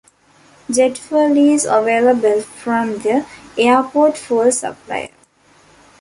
[0.67, 3.23] Jet fuel is available from the
[3.55, 5.09] airport fuel supplier.